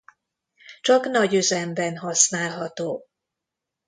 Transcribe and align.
Csak 0.81 1.05
nagyüzemben 1.05 1.97
használható. 1.97 3.05